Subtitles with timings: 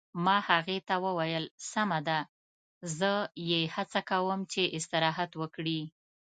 [0.25, 2.19] ما هغې ته وویل: سمه ده،
[2.97, 3.11] زه
[3.49, 5.81] یې هڅه کوم چې استراحت وکړي.